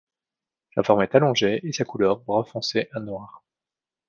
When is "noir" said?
2.99-3.43